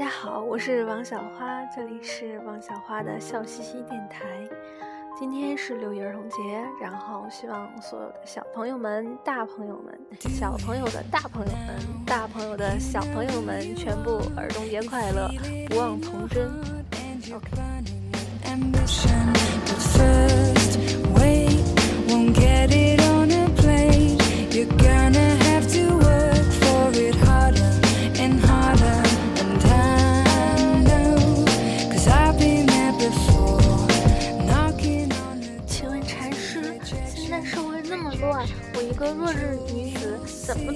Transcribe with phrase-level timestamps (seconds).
[0.00, 4.24] 大家好，我是王小花，这里是王小花的笑嘻嘻电台。
[5.18, 6.38] 今天是六一儿童节，
[6.80, 11.76] 然后希望所有的小朋友们、大朋友们、小朋友的大朋友们、
[12.06, 15.30] 大朋友的小朋友们，全部儿童节快乐，
[15.68, 16.50] 不忘童真。
[17.22, 17.38] 请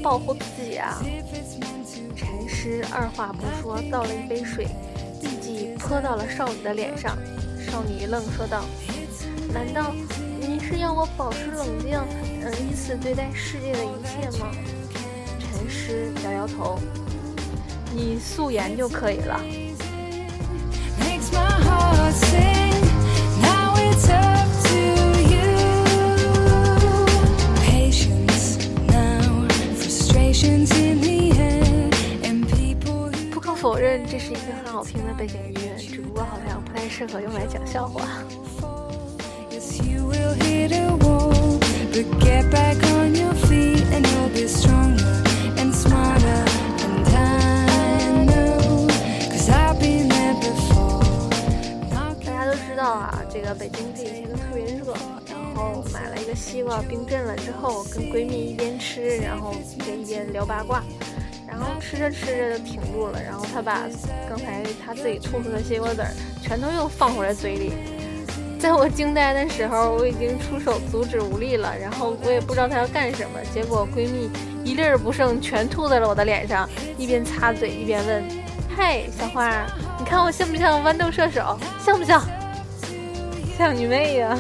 [0.05, 1.01] 保护自己啊？
[2.15, 4.67] 禅师二话不说，倒了一杯水，
[5.23, 7.17] 立即泼到了少女的脸上。
[7.59, 8.67] 少女一愣，说道
[9.51, 9.95] ：“难道
[10.39, 11.99] 您是要我保持冷静，
[12.43, 14.51] 嗯，以此对待世界的一切吗？”
[15.41, 16.79] 禅师摇摇头
[17.91, 19.41] ：“你素颜就可以了。”
[34.17, 38.07] 这是一个很好听的背景音乐，只不过好像不太适合用来讲笑话。
[52.23, 54.95] 大家都知道啊，这个北京这几天都特别热，
[55.27, 60.85] 然后买了一个西瓜冰镇了之后，跟闺蜜一边吃，然后一边聊八卦。
[61.65, 63.87] 然后吃着吃着就停住了，然后他把
[64.29, 66.11] 刚才他自己吐出的西瓜籽儿
[66.43, 67.73] 全都又放回了嘴里。
[68.59, 73.41] 在我惊呆的时候，我已经出手阻止无力了，然后我也不知道他要干什么。
[73.55, 74.31] 结果闺蜜
[74.63, 76.69] 一粒儿不剩，全吐在了我的脸上，
[76.99, 78.23] 一边擦嘴一边问
[78.77, 79.67] ：“嘿，小花，
[79.99, 81.59] 你看我像不像豌豆射手？
[81.83, 82.23] 像不像？
[83.57, 84.39] 像你妹呀！”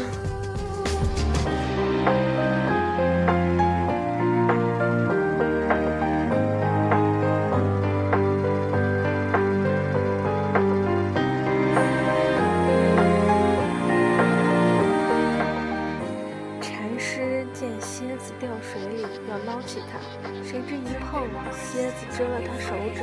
[21.74, 23.02] 蝎子蛰了他手指。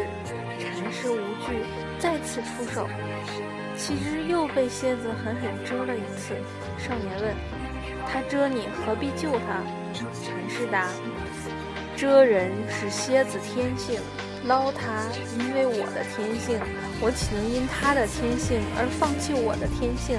[0.57, 1.65] 禅师无惧，
[1.99, 2.87] 再次出手，
[3.77, 6.33] 岂知又被蝎子狠狠蛰了一次。
[6.77, 7.35] 少年问
[8.07, 9.61] ：“他蛰你，何必救他？”
[9.93, 10.07] 禅
[10.49, 10.87] 师答
[11.97, 13.99] ：“蛰人是蝎子天性，
[14.45, 15.03] 捞他
[15.37, 16.57] 因为我的天性，
[17.01, 20.17] 我岂能因他的天性而放弃我的天性？”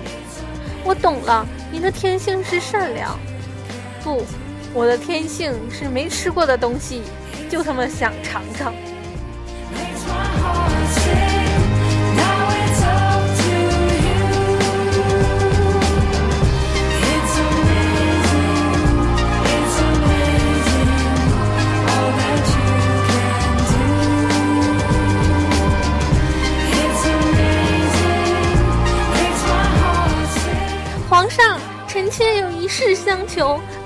[0.84, 3.18] 我懂了，你的天性是善良。
[4.04, 4.22] 不。
[4.74, 7.02] 我的天性是没吃过的东西，
[7.50, 8.72] 就他妈想尝尝。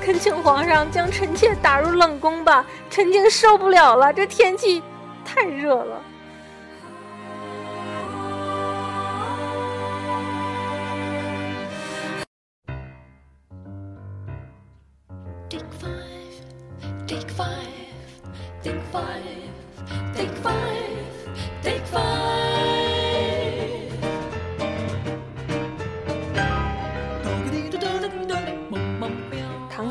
[0.07, 4.81] 恳请皇上将臣妾打入冷宫吧，臣妾受不了了，这天气
[5.25, 6.01] 太热了。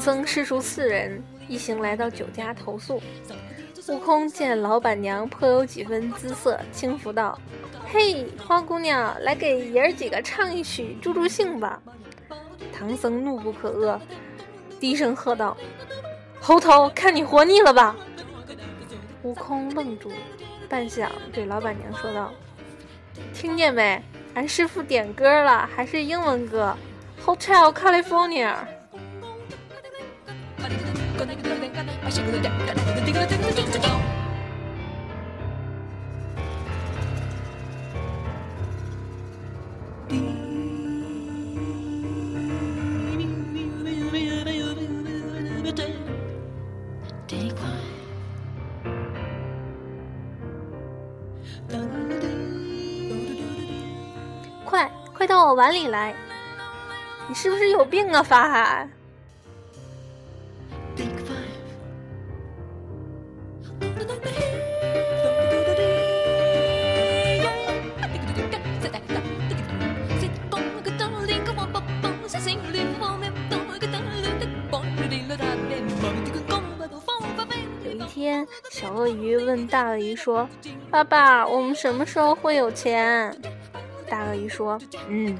[0.05, 3.01] 僧师叔四人一行来到酒家投宿。
[3.88, 7.39] 悟空见老板娘颇有几分姿色，轻浮道
[7.91, 11.81] ：“嘿，花姑娘，来给爷儿几个唱一曲助助兴吧。”
[12.71, 13.99] 唐僧怒不可遏，
[14.79, 15.57] 低声喝道
[16.40, 17.96] ：“猴头，看你活腻了吧？”
[19.23, 20.11] 悟空愣住，
[20.69, 22.31] 半晌对老板娘说道
[23.34, 23.99] ：“听见没？
[24.35, 26.78] 俺师傅点歌了，还是英文歌，
[27.25, 28.52] 《Hotel California》。”
[54.66, 56.14] 快快到我碗里来！
[57.28, 58.88] 你是不是有病啊，法海？
[79.05, 80.49] 鳄鱼问大鳄鱼说
[80.90, 83.31] ：“爸爸，我们什么时候会有钱？”
[84.09, 85.37] 大鳄鱼说：“嗯，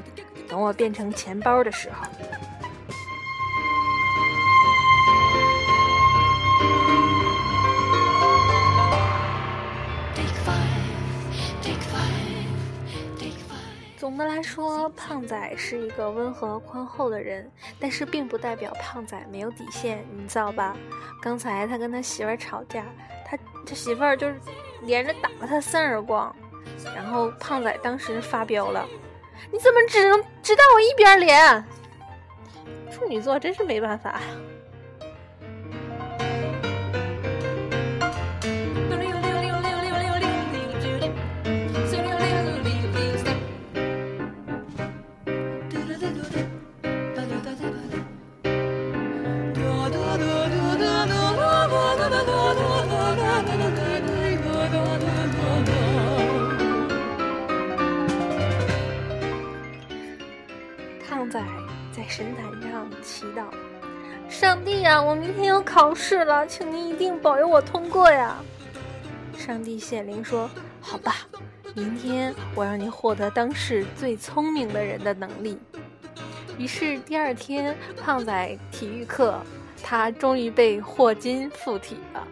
[0.48, 2.06] 等我变成钱包的时候。”
[13.98, 20.78] 总的来说，胖仔是一个温和宽厚的人，但是并不代表胖仔没有底线，你知道吧？
[21.20, 22.86] 刚才他跟他媳妇儿吵架，
[23.66, 24.40] 他媳妇儿就是
[24.82, 26.34] 连着打了他三耳光，
[26.96, 28.88] 然后胖仔当时发飙了
[29.52, 31.66] ：“你怎么只能只打我一边脸？”
[32.94, 34.22] 处女座真是没办法。
[64.30, 68.36] 上帝呀，我明天要考试了，请您一定保佑我通过呀！”
[69.38, 70.50] 上帝显灵说
[70.82, 71.16] ：“好吧，
[71.74, 75.58] 明天我让你获得当世最聪明的人的能力。”
[76.58, 79.40] 于是第二天，胖仔体育课，
[79.84, 82.28] 他终于被霍金附体了。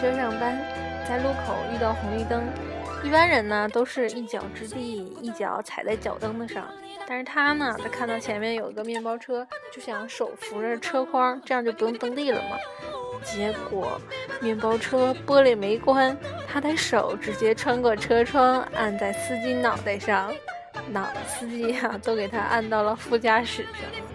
[0.00, 0.56] 车上班，
[1.06, 2.42] 在路口遇到红绿灯，
[3.04, 6.66] 一般人呢都是一脚之地，一脚踩在脚蹬子上，
[7.06, 12.56] 但是他呢，他看到前面有个面包车，就想手扶着车筐，这样就不用蹬地了嘛。
[13.22, 14.00] 结果
[14.40, 16.16] 面包车玻璃没关，
[16.48, 20.32] 他的手直接穿过车窗，按在司机脑袋上，
[20.88, 24.09] 脑司机呀、都给他按到了副驾驶上。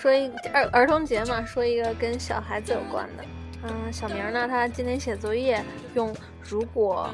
[0.00, 3.24] 说一儿儿童节嘛，说一个跟小孩子有关的。
[3.64, 5.64] 嗯，小明呢，他今天写作业
[5.94, 7.08] 用“如果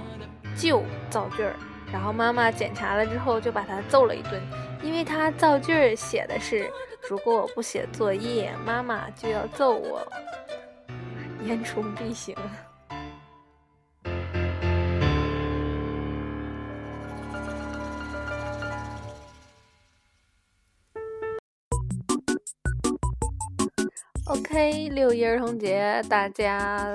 [0.56, 1.55] 就”造句儿，
[1.93, 4.43] 然后妈妈检查了之后就把他揍了一顿，
[4.82, 6.70] 因为他造句儿写的是
[7.08, 10.06] “如果我不写作业，妈妈就要揍我”，
[11.46, 12.37] 言出必行。
[24.53, 26.95] OK，六一儿童节，大家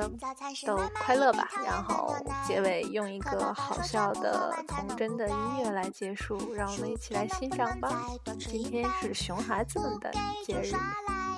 [0.63, 1.50] 都快乐吧。
[1.65, 2.15] 然后
[2.45, 8.04] 结尾用一个好笑的童真的音乐来结束，让我们一起来欣赏吧。
[8.38, 10.11] 今天是熊孩子们的
[10.45, 10.71] 节日，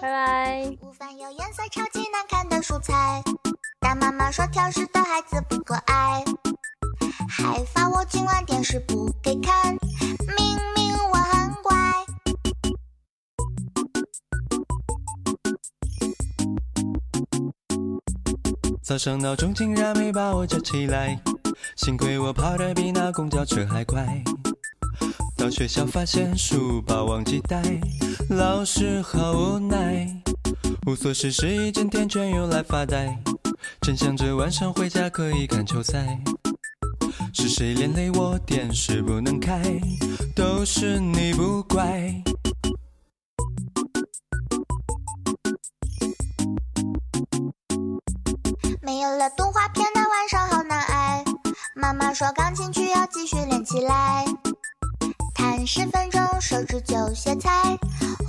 [0.02, 0.78] 拜拜。
[0.82, 3.24] 午饭有颜色超级难看的蔬菜，
[3.80, 6.26] 但妈妈说挑食的孩子不可爱，
[7.30, 9.78] 还罚我今晚电视不给看，
[18.90, 21.16] 早上闹钟竟然没把我叫起来，
[21.76, 24.04] 幸亏我跑得比那公交车还快。
[25.38, 27.62] 到学校发现书包忘记带，
[28.32, 30.08] 老师好无奈。
[30.88, 33.16] 无所事事一整天全用来发呆，
[33.80, 36.20] 正想着晚上回家可以看球赛。
[37.32, 39.62] 是谁连累我电视不能开？
[40.36, 42.20] 都是你不乖。
[49.18, 51.24] 了动画片的晚上好难挨，
[51.76, 54.26] 妈妈说钢琴曲要继续练起来。
[55.34, 57.78] 弹十分钟，手指就歇菜，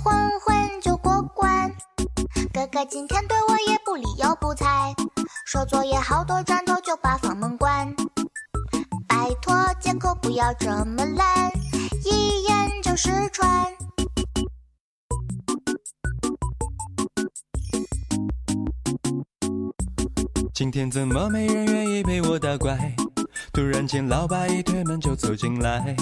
[0.03, 1.71] 混混就过关。
[2.53, 4.93] 哥哥今天对我也不理又不睬，
[5.45, 7.93] 说作业好多，转头就把房门关。
[9.07, 11.51] 拜托，借口不要这么懒，
[12.05, 12.40] 一
[20.61, 22.95] 今天怎么没人愿意陪我打怪？
[23.51, 25.95] 突然间，老爸一推门就走进来，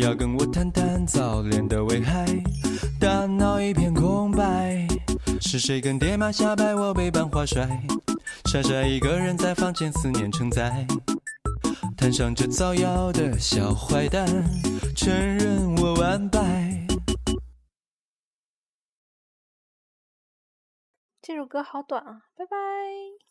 [0.00, 2.24] 要跟我谈谈早恋的危害，
[2.98, 4.88] 大脑一片空白。
[5.38, 6.74] 是谁跟爹妈瞎掰？
[6.74, 7.68] 我被班花帅，
[8.46, 10.86] 傻傻一个人在房间思念成灾。
[11.94, 14.26] 摊上这造谣的小坏蛋，
[14.96, 16.86] 承认我完败。
[21.20, 23.22] 这首歌好短啊，拜拜。